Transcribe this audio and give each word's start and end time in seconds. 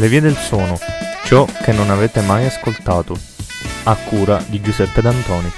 Le 0.00 0.08
vie 0.08 0.20
del 0.20 0.36
suono, 0.36 0.76
ciò 1.24 1.44
che 1.44 1.72
non 1.72 1.90
avete 1.90 2.20
mai 2.20 2.46
ascoltato, 2.46 3.16
a 3.84 3.96
cura 4.08 4.40
di 4.48 4.60
Giuseppe 4.60 5.00
D'Antoni. 5.00 5.48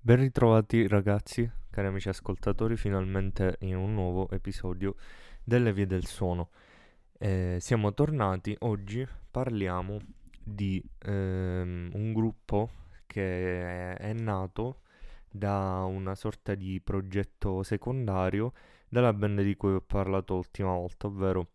Ben 0.00 0.16
ritrovati 0.16 0.88
ragazzi, 0.88 1.48
cari 1.70 1.86
amici 1.86 2.08
ascoltatori, 2.08 2.76
finalmente 2.76 3.58
in 3.60 3.76
un 3.76 3.94
nuovo 3.94 4.28
episodio 4.30 4.96
delle 5.44 5.72
vie 5.72 5.86
del 5.86 6.06
suono. 6.06 6.48
Eh, 7.16 7.58
siamo 7.60 7.94
tornati, 7.94 8.56
oggi 8.62 9.06
parliamo 9.30 9.98
di 10.42 10.82
ehm, 11.04 11.90
un 11.94 12.12
gruppo 12.12 12.81
che 13.12 13.94
è 13.94 14.12
nato 14.14 14.80
da 15.30 15.84
una 15.84 16.14
sorta 16.14 16.54
di 16.54 16.80
progetto 16.80 17.62
secondario 17.62 18.52
della 18.88 19.12
band 19.12 19.42
di 19.42 19.54
cui 19.54 19.74
ho 19.74 19.80
parlato 19.80 20.34
l'ultima 20.34 20.72
volta, 20.72 21.06
ovvero 21.06 21.48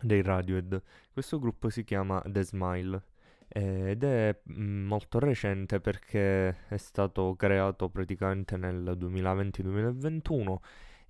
dei 0.00 0.22
Radiohead. 0.22 0.82
Questo 1.12 1.38
gruppo 1.38 1.68
si 1.68 1.84
chiama 1.84 2.22
The 2.26 2.42
Smile 2.42 3.02
eh, 3.48 3.90
ed 3.90 4.04
è 4.04 4.40
mm, 4.50 4.86
molto 4.86 5.18
recente 5.18 5.80
perché 5.80 6.66
è 6.68 6.76
stato 6.76 7.34
creato 7.36 7.88
praticamente 7.88 8.56
nel 8.56 8.96
2020-2021 8.98 10.56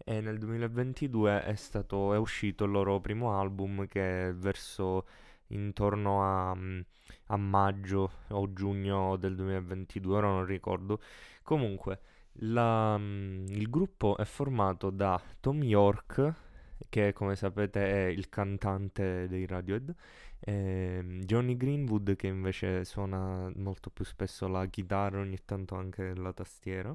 e 0.04 0.20
nel 0.20 0.38
2022 0.38 1.42
è, 1.44 1.54
stato, 1.54 2.12
è 2.12 2.18
uscito 2.18 2.64
il 2.64 2.70
loro 2.70 3.00
primo 3.00 3.38
album 3.38 3.86
che 3.86 4.32
verso 4.36 5.06
intorno 5.48 6.22
a, 6.22 6.54
mm, 6.54 6.80
a 7.26 7.36
maggio 7.36 8.10
o 8.28 8.52
giugno 8.52 9.16
del 9.16 9.34
2022, 9.36 10.16
ora 10.16 10.28
non 10.28 10.44
ricordo. 10.46 11.00
Comunque, 11.42 12.00
la, 12.40 12.96
mm, 12.98 13.46
il 13.48 13.68
gruppo 13.70 14.16
è 14.16 14.24
formato 14.24 14.90
da 14.90 15.20
Tom 15.40 15.62
York, 15.62 16.34
che 16.88 17.12
come 17.12 17.36
sapete 17.36 18.06
è 18.06 18.06
il 18.08 18.28
cantante 18.28 19.26
dei 19.28 19.46
Radiohead, 19.46 19.94
e 20.38 21.20
Johnny 21.24 21.56
Greenwood 21.56 22.14
che 22.16 22.26
invece 22.26 22.84
suona 22.84 23.50
molto 23.56 23.90
più 23.90 24.04
spesso 24.04 24.46
la 24.48 24.66
chitarra, 24.66 25.20
ogni 25.20 25.38
tanto 25.44 25.74
anche 25.76 26.14
la 26.14 26.32
tastiera, 26.32 26.94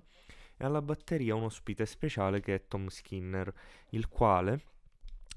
e 0.57 0.65
alla 0.65 0.81
batteria 0.81 1.35
un 1.35 1.43
ospite 1.43 1.85
speciale 1.85 2.39
che 2.39 2.55
è 2.55 2.67
Tom 2.67 2.87
Skinner, 2.87 3.51
il 3.89 4.07
quale 4.07 4.61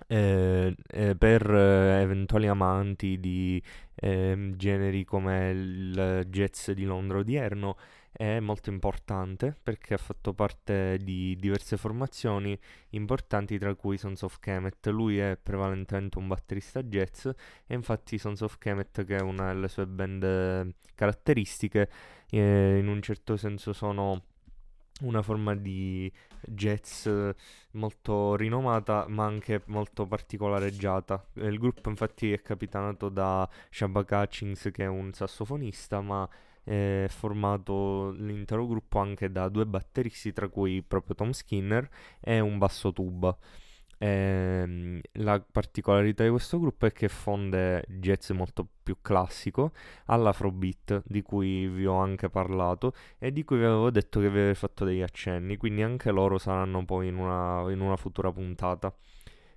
eh, 0.07 0.75
eh, 0.89 1.17
per 1.17 1.51
eh, 1.51 2.01
eventuali 2.03 2.47
amanti 2.47 3.19
di 3.19 3.63
ehm, 3.95 4.57
generi 4.57 5.05
come 5.05 5.51
il 5.51 6.27
jazz 6.29 6.71
di 6.71 6.85
Londra 6.85 7.19
odierno 7.19 7.77
è 8.17 8.39
molto 8.39 8.71
importante 8.71 9.57
perché 9.61 9.95
ha 9.95 9.99
fatto 9.99 10.35
parte 10.35 10.99
di 11.03 11.37
diverse 11.37 11.77
formazioni 11.77 12.57
importanti 12.91 13.59
tra 13.59 13.75
cui 13.75 13.99
Sons 13.99 14.23
of 14.23 14.39
Kemet. 14.39 14.87
Lui 14.89 15.19
è 15.19 15.37
prevalentemente 15.41 16.19
un 16.19 16.29
batterista 16.29 16.81
jazz 16.83 17.27
e 17.27 17.75
infatti 17.75 18.17
Sons 18.19 18.41
of 18.43 18.57
Kemet 18.59 19.05
che 19.05 19.17
è 19.17 19.21
una 19.21 19.53
delle 19.53 19.69
sue 19.69 19.87
band 19.87 20.23
eh, 20.23 20.75
caratteristiche 20.95 21.91
eh, 22.31 22.79
in 22.79 22.87
un 22.87 23.03
certo 23.03 23.37
senso 23.37 23.73
sono 23.73 24.23
una 25.01 25.23
forma 25.23 25.57
di 25.57 26.11
jazz 26.47 27.09
molto 27.73 28.37
rinomata 28.37 29.07
ma 29.09 29.25
anche 29.25 29.63
molto 29.67 30.07
particolareggiata. 30.07 31.27
Il 31.35 31.59
gruppo 31.59 31.89
infatti 31.89 32.33
è 32.33 32.41
capitanato 32.43 33.09
da 33.09 33.49
Shabba 33.71 34.05
Hutchings 34.09 34.71
che 34.73 34.85
è 34.85 34.87
un 34.87 35.13
sassofonista 35.13 36.01
ma 36.01 36.29
è 36.63 37.07
formato 37.09 38.11
l'intero 38.13 38.67
gruppo 38.67 38.99
anche 38.99 39.31
da 39.31 39.49
due 39.49 39.67
batteristi 39.67 40.33
tra 40.33 40.49
cui 40.49 40.83
proprio 40.83 41.15
Tom 41.15 41.33
Skinner 41.33 41.89
e 42.21 42.41
un 42.41 42.59
basso 42.59 42.93
tuba. 42.93 43.37
Ehm, 43.99 45.01
la 45.13 45.41
particolarità 45.41 46.25
di 46.25 46.31
questo 46.31 46.59
gruppo 46.59 46.87
è 46.87 46.93
che 46.93 47.09
fonde 47.09 47.85
jazz 47.89 48.31
molto 48.31 48.67
più 48.83 48.97
classico 49.01 49.73
all'afrobeat, 50.07 51.03
di 51.07 51.23
cui 51.23 51.67
vi 51.69 51.87
ho 51.87 51.97
anche 51.97 52.29
parlato 52.29 52.93
e 53.19 53.33
di 53.33 53.45
cui 53.45 53.59
vi 53.59 53.65
avevo 53.65 53.91
detto 53.91 54.21
che 54.21 54.31
vi 54.31 54.39
avevo 54.39 54.55
fatto 54.55 54.85
degli 54.85 55.03
accenni, 55.03 55.57
quindi 55.57 55.83
anche 55.83 56.11
loro 56.11 56.39
saranno 56.39 56.85
poi 56.85 57.09
in 57.09 57.17
una, 57.17 57.71
in 57.73 57.81
una 57.81 57.97
futura 57.97 58.31
puntata. 58.33 58.95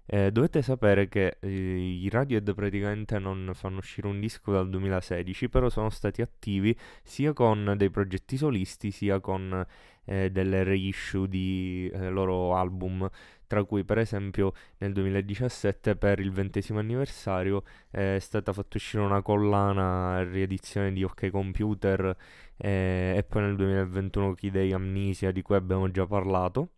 Eh, 0.10 0.32
dovete 0.32 0.62
sapere 0.62 1.10
che 1.10 1.38
eh, 1.42 1.50
i 1.50 2.08
Radiohead 2.10 2.54
praticamente 2.54 3.20
non 3.20 3.52
fanno 3.54 3.80
uscire 3.80 4.08
un 4.08 4.22
disco 4.22 4.54
dal 4.54 4.70
2016, 4.70 5.50
però 5.50 5.70
sono 5.70 5.90
stati 5.90 6.22
attivi 6.22 6.76
sia 7.04 7.34
con 7.34 7.74
dei 7.76 7.90
progetti 7.90 8.38
solisti 8.38 8.92
sia 8.92 9.20
con 9.20 9.66
eh, 10.06 10.32
delle 10.32 10.64
reissue 10.64 11.28
di 11.28 11.90
eh, 11.94 12.10
loro 12.10 12.56
album, 12.56 13.10
tra 13.48 13.64
cui 13.66 13.84
per 13.84 13.98
esempio 13.98 14.54
nel 14.78 14.94
2017 14.94 15.98
per 15.98 16.20
il 16.20 16.32
ventesimo 16.32 16.80
anniversario 16.80 17.64
eh, 17.92 18.16
è 18.16 18.20
stata 18.20 18.54
fatta 18.54 18.78
uscire 18.78 19.04
una 19.04 19.22
collana 19.22 20.24
riedizione 20.24 20.94
di 20.94 21.04
OK 21.04 21.30
Computer 21.30 22.16
eh, 22.58 23.14
e 23.18 23.24
poi 23.28 23.42
nel 23.44 23.56
2021 23.58 24.34
Key 24.36 24.52
Day 24.52 24.72
Amnesia 24.72 25.32
di 25.32 25.42
cui 25.42 25.56
abbiamo 25.56 25.90
già 25.92 26.06
parlato. 26.06 26.70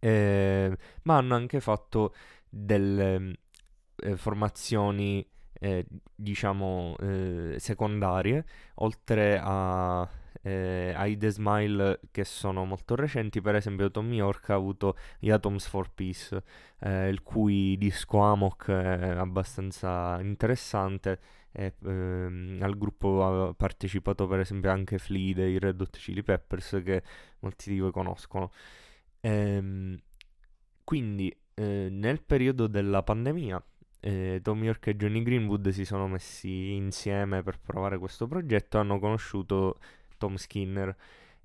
Eh, 0.00 0.76
ma 1.02 1.16
hanno 1.16 1.34
anche 1.34 1.60
fatto 1.60 2.14
delle 2.48 3.36
eh, 3.96 4.16
formazioni 4.16 5.24
eh, 5.52 5.86
diciamo 6.14 6.96
eh, 7.00 7.56
secondarie 7.58 8.46
oltre 8.76 9.38
a 9.42 10.08
eh, 10.42 10.92
ai 10.96 11.16
The 11.16 11.30
Smile 11.30 12.00
che 12.10 12.24
sono 12.24 12.64
molto 12.64 12.94
recenti, 12.94 13.40
per 13.40 13.54
esempio 13.54 13.90
Tommy 13.90 14.16
York 14.16 14.50
ha 14.50 14.54
avuto 14.54 14.96
gli 15.18 15.30
Atoms 15.30 15.66
for 15.66 15.92
Peace, 15.92 16.42
eh, 16.80 17.08
il 17.08 17.22
cui 17.22 17.76
disco 17.76 18.20
Amok 18.20 18.70
è 18.70 19.10
abbastanza 19.16 20.18
interessante. 20.20 21.20
E, 21.52 21.74
ehm, 21.84 22.58
al 22.62 22.78
gruppo 22.78 23.48
ha 23.48 23.54
partecipato 23.54 24.28
per 24.28 24.38
esempio 24.38 24.70
anche 24.70 24.98
Flea 24.98 25.34
dei 25.34 25.58
Red 25.58 25.80
Hot 25.80 25.96
Chili 25.96 26.22
Peppers 26.22 26.80
che 26.84 27.02
molti 27.40 27.70
di 27.70 27.80
voi 27.80 27.90
conoscono. 27.90 28.52
Ehm, 29.20 29.98
quindi 30.84 31.34
eh, 31.54 31.88
nel 31.90 32.22
periodo 32.22 32.66
della 32.66 33.02
pandemia 33.02 33.62
eh, 34.00 34.40
Tom 34.42 34.64
York 34.64 34.86
e 34.88 34.96
Johnny 34.96 35.22
Greenwood 35.22 35.68
si 35.68 35.84
sono 35.84 36.08
messi 36.08 36.72
insieme 36.74 37.42
per 37.42 37.58
provare 37.60 37.98
questo 37.98 38.26
progetto 38.26 38.78
hanno 38.78 38.98
conosciuto 38.98 39.78
Tom 40.18 40.36
Skinner. 40.36 40.94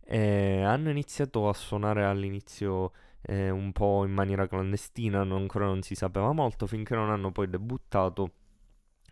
E 0.07 0.61
hanno 0.63 0.89
iniziato 0.89 1.49
a 1.49 1.53
suonare 1.53 2.05
all'inizio 2.05 2.91
eh, 3.21 3.49
un 3.49 3.71
po' 3.71 4.05
in 4.05 4.11
maniera 4.13 4.47
clandestina, 4.47 5.23
non, 5.23 5.41
ancora 5.41 5.65
non 5.65 5.81
si 5.81 5.95
sapeva 5.95 6.31
molto, 6.31 6.67
finché 6.67 6.95
non 6.95 7.09
hanno 7.09 7.31
poi 7.31 7.49
debuttato 7.49 8.31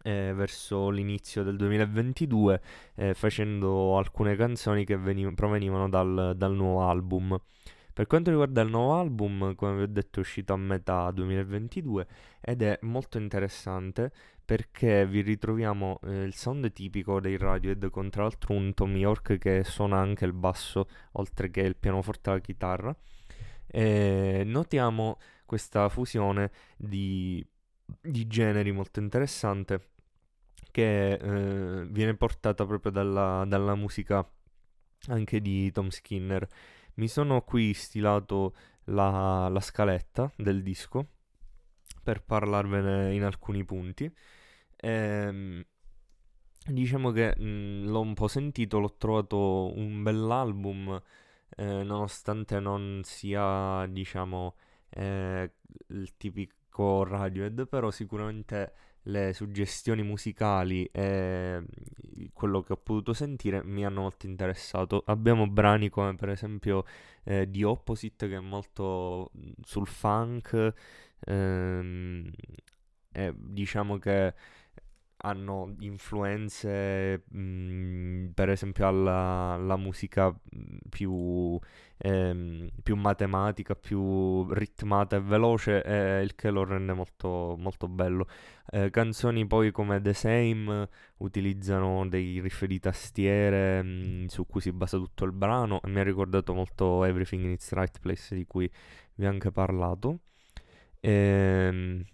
eh, 0.04 0.34
verso 0.36 0.90
l'inizio 0.90 1.44
del 1.44 1.56
2022 1.56 2.62
eh, 2.96 3.14
facendo 3.14 3.98
alcune 3.98 4.36
canzoni 4.36 4.86
che 4.86 4.98
veniv- 4.98 5.34
provenivano 5.34 5.90
dal, 5.90 6.34
dal 6.36 6.54
nuovo 6.54 6.88
album. 6.88 7.40
Per 7.94 8.08
quanto 8.08 8.32
riguarda 8.32 8.62
il 8.62 8.70
nuovo 8.70 8.96
album, 9.00 9.54
come 9.54 9.76
vi 9.76 9.82
ho 9.84 9.88
detto, 9.88 10.18
è 10.18 10.22
uscito 10.22 10.54
a 10.54 10.58
metà 10.58 11.12
2022 11.12 12.08
ed 12.42 12.64
è 12.64 12.80
molto 12.82 13.20
interessante 13.20 14.12
perché 14.44 15.06
vi 15.06 15.22
ritroviamo 15.22 16.00
eh, 16.04 16.24
il 16.24 16.34
sound 16.34 16.72
tipico 16.74 17.20
dei 17.20 17.38
Radiohead 17.38 17.90
con 17.92 18.10
tra 18.10 18.24
l'altro 18.24 18.56
un 18.56 18.74
Tom 18.74 18.96
York 18.96 19.38
che 19.38 19.64
suona 19.64 20.00
anche 20.00 20.26
il 20.26 20.34
basso 20.34 20.88
oltre 21.14 21.52
che 21.52 21.62
il 21.62 21.76
pianoforte 21.76 22.32
e 22.32 22.34
la 22.34 22.40
chitarra. 22.40 22.96
E 23.68 24.44
notiamo 24.44 25.20
questa 25.46 25.88
fusione 25.90 26.52
di, 26.76 27.46
di 28.02 28.28
generi 28.28 28.72
molto 28.72 29.00
interessante 29.00 29.90
che 30.72 31.14
eh, 31.14 31.86
viene 31.90 32.16
portata 32.16 32.66
proprio 32.66 32.92
dalla, 32.92 33.46
dalla 33.48 33.76
musica 33.76 34.28
anche 35.08 35.42
di 35.42 35.72
Tom 35.72 35.90
Skinner. 35.90 36.48
Mi 36.96 37.08
sono 37.08 37.42
qui 37.42 37.74
stilato 37.74 38.54
la, 38.86 39.48
la 39.50 39.60
scaletta 39.60 40.32
del 40.36 40.62
disco 40.62 41.08
per 42.04 42.24
parlarvene 42.24 43.14
in 43.14 43.24
alcuni 43.24 43.64
punti. 43.64 44.14
Ehm, 44.78 45.64
diciamo 46.68 47.12
che 47.12 47.36
mh, 47.38 47.86
l'ho 47.88 48.02
un 48.02 48.14
po' 48.14 48.28
sentito, 48.28 48.80
l'ho 48.80 48.96
trovato 48.98 49.74
un 49.78 50.04
bell'album, 50.04 51.02
eh, 51.56 51.84
nonostante 51.84 52.60
non 52.60 53.02
sia, 53.04 53.86
diciamo, 53.88 54.56
eh, 54.90 55.52
il 55.88 56.16
tipico 56.18 57.04
Radiohead, 57.04 57.68
però 57.68 57.90
sicuramente 57.92 58.74
le 59.04 59.34
suggestioni 59.34 60.04
musicali 60.04 60.86
e 60.92 61.62
quello 62.34 62.62
che 62.62 62.74
ho 62.74 62.78
potuto 62.78 63.14
sentire 63.14 63.64
mi 63.64 63.86
hanno 63.86 64.02
molto 64.02 64.26
interessato. 64.26 65.04
Abbiamo 65.06 65.48
brani 65.48 65.90
come 65.90 66.16
per 66.16 66.30
esempio 66.30 66.86
eh, 67.24 67.48
The 67.50 67.64
Opposite 67.66 68.28
che 68.28 68.36
è 68.36 68.40
molto 68.40 69.32
mm, 69.38 69.52
sul 69.62 69.88
funk, 69.88 70.74
ehm, 71.20 72.32
e 73.12 73.34
diciamo 73.36 73.98
che 73.98 74.34
hanno 75.26 75.76
influenze, 75.80 77.24
mh, 77.30 77.40
mm, 77.40 78.26
per 78.34 78.50
esempio, 78.50 78.88
alla, 78.88 79.54
alla 79.54 79.78
musica 79.78 80.34
più, 80.94 81.60
ehm, 81.98 82.70
più, 82.84 82.96
matematica, 82.96 83.74
più 83.76 84.48
ritmata 84.54 85.16
e 85.16 85.22
veloce, 85.22 85.84
eh, 85.84 86.22
il 86.22 86.36
che 86.36 86.52
lo 86.52 86.64
rende 86.64 86.94
molto, 86.94 87.56
molto 87.58 87.88
bello. 87.88 88.28
Eh, 88.70 88.92
canzoni 88.92 89.48
poi 89.48 89.72
come 89.72 90.00
The 90.02 90.14
Same 90.14 90.88
utilizzano 91.18 92.08
dei 92.08 92.40
riff 92.42 92.66
di 92.66 92.80
tastiere 92.80 93.82
mh, 93.82 94.26
su 94.28 94.46
cui 94.46 94.62
si 94.62 94.72
basa 94.72 94.98
tutto 94.98 95.26
il 95.26 95.32
brano 95.32 95.80
mi 95.86 96.00
ha 96.00 96.04
ricordato 96.04 96.54
molto 96.54 97.04
Everything 97.04 97.44
in 97.44 97.52
its 97.52 97.72
Right 97.74 98.00
Place 98.00 98.36
di 98.36 98.46
cui 98.46 98.70
vi 99.16 99.26
ho 99.26 99.30
anche 99.30 99.52
parlato. 99.52 100.20
Ehm 101.00 102.06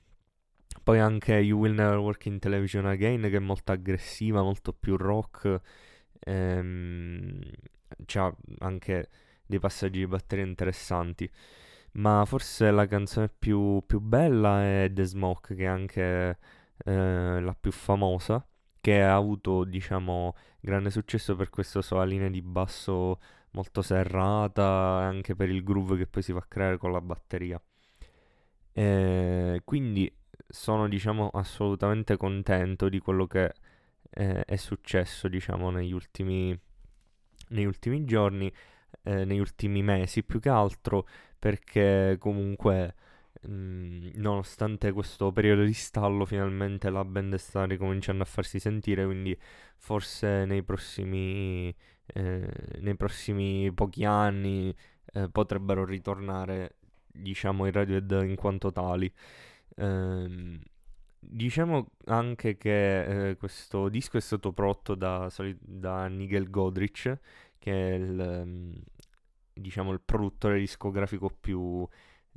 poi 0.83 0.99
anche 0.99 1.35
You 1.35 1.59
Will 1.59 1.73
Never 1.73 1.97
Work 1.97 2.25
in 2.25 2.39
Television 2.39 2.85
Again, 2.87 3.21
che 3.21 3.37
è 3.37 3.39
molto 3.39 3.71
aggressiva, 3.71 4.41
molto 4.41 4.73
più 4.73 4.97
rock. 4.97 5.61
Ehm, 6.21 7.39
c'ha 8.05 8.33
anche 8.59 9.09
dei 9.45 9.59
passaggi 9.59 9.99
di 9.99 10.07
batteria 10.07 10.45
interessanti. 10.45 11.29
Ma 11.93 12.23
forse 12.25 12.71
la 12.71 12.85
canzone 12.87 13.29
più, 13.29 13.83
più 13.85 13.99
bella 13.99 14.63
è 14.63 14.89
The 14.93 15.03
Smoke, 15.03 15.55
che 15.55 15.63
è 15.63 15.67
anche 15.67 16.37
eh, 16.85 17.41
la 17.41 17.55
più 17.59 17.71
famosa, 17.71 18.45
che 18.79 19.01
ha 19.01 19.15
avuto, 19.15 19.63
diciamo, 19.63 20.35
grande 20.59 20.91
successo 20.91 21.35
per 21.35 21.49
questa 21.49 21.81
sua 21.81 22.03
linea 22.05 22.29
di 22.29 22.41
basso 22.41 23.19
molto 23.51 23.81
serrata, 23.81 24.63
anche 24.65 25.35
per 25.35 25.49
il 25.49 25.63
groove 25.63 25.97
che 25.97 26.07
poi 26.07 26.21
si 26.21 26.31
va 26.31 26.39
a 26.39 26.45
creare 26.47 26.77
con 26.77 26.91
la 26.91 27.01
batteria. 27.01 27.61
E 28.71 29.61
quindi 29.65 30.11
sono 30.47 30.87
diciamo 30.87 31.29
assolutamente 31.29 32.17
contento 32.17 32.89
di 32.89 32.99
quello 32.99 33.27
che 33.27 33.53
eh, 34.09 34.43
è 34.45 34.55
successo 34.55 35.27
diciamo 35.27 35.69
negli 35.69 35.91
ultimi, 35.91 36.57
negli 37.49 37.65
ultimi 37.65 38.05
giorni, 38.05 38.51
eh, 39.03 39.25
negli 39.25 39.39
ultimi 39.39 39.81
mesi 39.83 40.23
più 40.23 40.39
che 40.39 40.49
altro 40.49 41.07
perché 41.37 42.17
comunque 42.19 42.95
mh, 43.41 43.51
mm, 43.51 44.09
nonostante 44.15 44.91
questo 44.91 45.31
periodo 45.31 45.63
di 45.63 45.73
stallo 45.73 46.25
finalmente 46.25 46.89
la 46.89 47.05
band 47.05 47.35
sta 47.35 47.65
ricominciando 47.65 48.23
a 48.23 48.25
farsi 48.25 48.59
sentire 48.59 49.05
quindi 49.05 49.37
forse 49.77 50.45
nei 50.45 50.63
prossimi, 50.63 51.73
eh, 52.07 52.49
nei 52.79 52.95
prossimi 52.95 53.71
pochi 53.73 54.03
anni 54.05 54.75
eh, 55.13 55.29
potrebbero 55.29 55.85
ritornare 55.85 56.75
diciamo 57.07 57.65
i 57.67 57.71
Radiohead 57.71 58.23
in 58.27 58.35
quanto 58.35 58.71
tali. 58.71 59.11
Ehm, 59.77 60.59
diciamo 61.19 61.91
anche 62.05 62.57
che 62.57 63.29
eh, 63.29 63.37
questo 63.37 63.89
disco 63.89 64.17
è 64.17 64.21
stato 64.21 64.51
prodotto 64.53 64.95
da, 64.95 65.29
da 65.59 66.07
Nigel 66.07 66.49
Godrich, 66.49 67.19
che 67.57 67.71
è 67.71 67.93
il, 67.95 68.41
um, 68.43 68.73
diciamo, 69.53 69.91
il 69.91 70.01
produttore 70.01 70.59
discografico 70.59 71.29
più, 71.29 71.87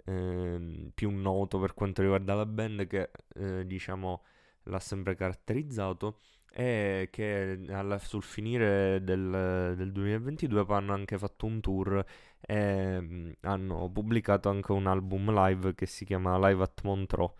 eh, 0.04 0.90
più, 0.94 1.10
noto 1.10 1.58
per 1.58 1.74
quanto 1.74 2.02
riguarda 2.02 2.34
la 2.34 2.46
band, 2.46 2.86
che 2.86 3.10
eh, 3.36 3.66
diciamo, 3.66 4.22
l'ha 4.64 4.80
sempre 4.80 5.14
caratterizzato 5.14 6.18
e 6.54 7.08
che 7.10 7.64
alla, 7.70 7.98
sul 7.98 8.22
finire 8.22 9.02
del, 9.02 9.74
del, 9.76 9.90
2022 9.90 10.66
hanno 10.68 10.92
anche 10.92 11.16
fatto 11.16 11.46
un 11.46 11.60
tour 11.60 12.04
e 12.40 13.00
mh, 13.00 13.32
hanno 13.40 13.90
pubblicato 13.90 14.50
anche 14.50 14.72
un 14.72 14.86
album 14.86 15.32
live 15.32 15.74
che 15.74 15.86
si 15.86 16.04
chiama 16.04 16.36
Live 16.48 16.62
at 16.62 16.82
Montreux 16.82 17.32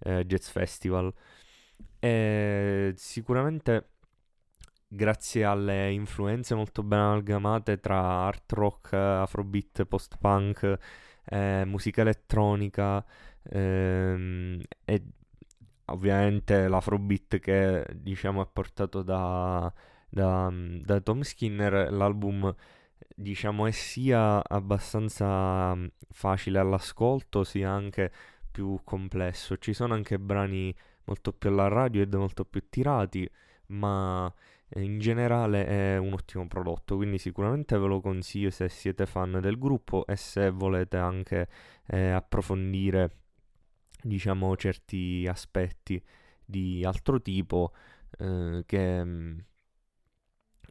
eh, 0.00 0.24
Jazz 0.26 0.48
Festival. 0.48 1.12
E 1.98 2.92
sicuramente 2.96 3.90
grazie 4.92 5.44
alle 5.44 5.92
influenze 5.92 6.54
molto 6.54 6.82
ben 6.82 6.98
amalgamate 6.98 7.78
tra 7.78 8.00
art 8.00 8.52
rock, 8.52 8.92
afrobeat, 8.92 9.84
post-punk, 9.84 10.78
eh, 11.26 11.64
musica 11.64 12.00
elettronica 12.00 13.04
ehm, 13.44 14.60
e 14.84 15.04
ovviamente 15.86 16.68
l'afrobeat 16.68 17.38
che 17.38 17.86
diciamo 17.94 18.42
è 18.42 18.48
portato 18.52 19.02
da, 19.02 19.72
da, 20.08 20.52
da 20.52 21.00
Tom 21.00 21.22
Skinner, 21.22 21.92
l'album 21.92 22.52
diciamo 23.14 23.66
è 23.66 23.70
sia 23.70 24.42
abbastanza 24.44 25.76
facile 26.10 26.58
all'ascolto 26.58 27.44
sia 27.44 27.70
anche 27.70 28.12
più 28.50 28.80
complesso. 28.84 29.56
Ci 29.58 29.72
sono 29.72 29.94
anche 29.94 30.18
brani 30.18 30.74
molto 31.04 31.32
più 31.32 31.50
alla 31.50 31.68
radio 31.68 32.02
ed 32.02 32.14
molto 32.14 32.44
più 32.44 32.62
tirati, 32.68 33.28
ma 33.66 34.32
in 34.74 34.98
generale 35.00 35.66
è 35.66 35.96
un 35.96 36.12
ottimo 36.12 36.46
prodotto, 36.46 36.96
quindi 36.96 37.18
sicuramente 37.18 37.76
ve 37.78 37.86
lo 37.86 38.00
consiglio 38.00 38.50
se 38.50 38.68
siete 38.68 39.06
fan 39.06 39.38
del 39.40 39.58
gruppo 39.58 40.06
e 40.06 40.16
se 40.16 40.50
volete 40.50 40.96
anche 40.96 41.48
eh, 41.86 42.10
approfondire 42.10 43.16
diciamo 44.02 44.56
certi 44.56 45.26
aspetti 45.28 46.02
di 46.44 46.84
altro 46.84 47.20
tipo 47.20 47.72
eh, 48.18 48.62
che, 48.66 49.04
mm, 49.04 49.38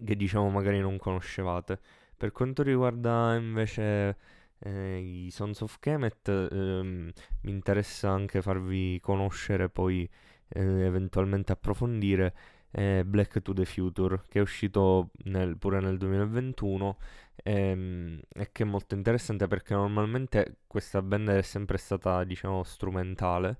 che 0.03 0.15
diciamo 0.15 0.49
magari 0.49 0.79
non 0.79 0.97
conoscevate. 0.97 1.79
Per 2.17 2.31
quanto 2.31 2.63
riguarda 2.63 3.35
invece 3.35 4.17
eh, 4.59 4.97
i 4.99 5.31
Sons 5.31 5.61
of 5.61 5.79
Kemet, 5.79 6.27
ehm, 6.27 7.11
mi 7.41 7.51
interessa 7.51 8.09
anche 8.09 8.41
farvi 8.41 8.99
conoscere 9.01 9.69
poi 9.69 10.09
eh, 10.49 10.61
eventualmente 10.85 11.51
approfondire 11.51 12.33
eh, 12.71 13.03
Black 13.05 13.41
to 13.41 13.53
the 13.53 13.65
Future 13.65 14.23
che 14.27 14.39
è 14.39 14.41
uscito 14.41 15.09
nel, 15.25 15.57
pure 15.57 15.79
nel 15.79 15.97
2021 15.97 16.97
ehm, 17.43 18.19
e 18.29 18.49
che 18.51 18.63
è 18.63 18.65
molto 18.65 18.95
interessante 18.95 19.47
perché 19.47 19.73
normalmente 19.73 20.57
questa 20.67 21.01
band 21.01 21.29
è 21.29 21.41
sempre 21.41 21.77
stata 21.77 22.23
diciamo 22.23 22.63
strumentale 22.63 23.57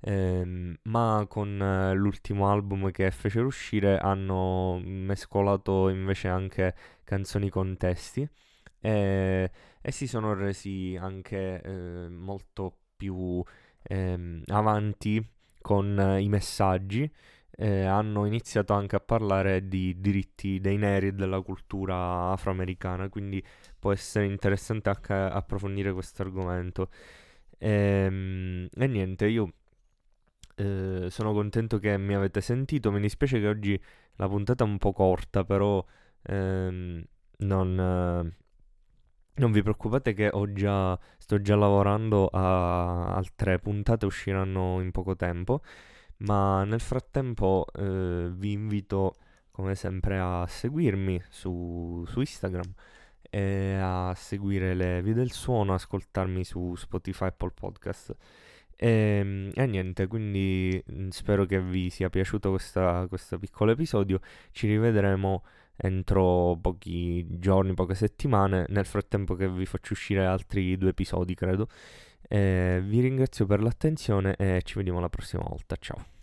ehm, 0.00 0.76
ma 0.82 1.24
con 1.28 1.60
eh, 1.60 1.94
l'ultimo 1.94 2.50
album 2.50 2.90
che 2.90 3.10
fecero 3.10 3.46
uscire 3.46 3.98
hanno 3.98 4.80
mescolato 4.82 5.88
invece 5.88 6.28
anche 6.28 6.74
canzoni 7.04 7.48
con 7.48 7.76
testi 7.76 8.28
e, 8.80 9.50
e 9.80 9.92
si 9.92 10.06
sono 10.06 10.34
resi 10.34 10.96
anche 11.00 11.60
eh, 11.62 12.08
molto 12.08 12.78
più 12.96 13.42
ehm, 13.82 14.42
avanti 14.48 15.24
con 15.60 15.98
eh, 15.98 16.20
i 16.20 16.28
messaggi. 16.28 17.10
Eh, 17.62 17.84
hanno 17.84 18.24
iniziato 18.24 18.72
anche 18.72 18.96
a 18.96 19.00
parlare 19.00 19.68
di 19.68 20.00
diritti 20.00 20.60
dei 20.60 20.78
neri 20.78 21.08
e 21.08 21.12
della 21.12 21.42
cultura 21.42 22.30
afroamericana, 22.30 23.10
quindi 23.10 23.44
può 23.78 23.92
essere 23.92 24.24
interessante 24.26 24.88
anche 24.88 25.12
approfondire 25.12 25.92
questo 25.92 26.22
argomento. 26.22 26.88
E, 27.58 27.70
ehm, 27.70 28.68
e 28.74 28.86
niente, 28.86 29.26
io 29.26 29.52
eh, 30.56 31.06
sono 31.10 31.32
contento 31.32 31.78
che 31.78 31.96
mi 31.98 32.14
avete 32.14 32.40
sentito. 32.40 32.90
Mi 32.92 33.00
dispiace 33.00 33.40
che 33.40 33.48
oggi 33.48 33.80
la 34.16 34.28
puntata 34.28 34.64
è 34.64 34.66
un 34.66 34.78
po' 34.78 34.92
corta, 34.92 35.44
però 35.44 35.84
ehm, 36.22 37.02
non, 37.38 38.34
non 39.40 39.52
vi 39.52 39.62
preoccupate 39.62 40.12
che 40.12 40.28
ho 40.30 40.52
già, 40.52 40.98
sto 41.18 41.40
già 41.40 41.56
lavorando 41.56 42.28
a 42.28 43.14
altre 43.14 43.58
puntate, 43.58 44.06
usciranno 44.06 44.80
in 44.80 44.90
poco 44.92 45.16
tempo, 45.16 45.62
ma 46.18 46.64
nel 46.64 46.80
frattempo 46.80 47.66
eh, 47.74 48.30
vi 48.32 48.52
invito 48.52 49.14
come 49.50 49.74
sempre 49.74 50.18
a 50.18 50.46
seguirmi 50.46 51.22
su, 51.28 52.04
su 52.06 52.20
Instagram 52.20 52.72
e 53.30 53.76
a 53.80 54.12
seguire 54.14 54.74
le 54.74 55.02
vie 55.02 55.14
del 55.14 55.30
suono, 55.30 55.74
ascoltarmi 55.74 56.44
su 56.44 56.74
Spotify 56.76 57.26
Apple 57.26 57.52
Podcast. 57.54 58.14
E, 58.76 58.88
ehm, 58.88 59.50
e, 59.54 59.66
niente, 59.66 60.06
quindi 60.06 60.82
mm, 60.92 61.08
spero 61.08 61.44
che 61.46 61.60
vi 61.62 61.90
sia 61.90 62.10
piaciuto 62.10 62.50
questo 62.50 63.38
piccolo 63.38 63.72
episodio. 63.72 64.20
Ci 64.52 64.66
rivedremo 64.66 65.44
entro 65.80 66.58
pochi 66.60 67.26
giorni, 67.38 67.74
poche 67.74 67.94
settimane, 67.94 68.66
nel 68.68 68.86
frattempo 68.86 69.34
che 69.34 69.48
vi 69.48 69.66
faccio 69.66 69.92
uscire 69.92 70.26
altri 70.26 70.76
due 70.76 70.90
episodi, 70.90 71.34
credo. 71.34 71.68
Eh, 72.28 72.80
vi 72.84 73.00
ringrazio 73.00 73.46
per 73.46 73.62
l'attenzione 73.62 74.36
e 74.36 74.60
ci 74.64 74.74
vediamo 74.76 75.00
la 75.00 75.08
prossima 75.08 75.42
volta. 75.46 75.76
Ciao. 75.76 76.19